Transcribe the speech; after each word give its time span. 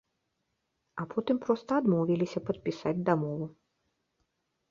А 1.03 1.05
потым 1.11 1.37
проста 1.43 1.71
адмовіліся 1.83 2.39
падпісаць 2.47 2.97
дамову. 3.09 3.45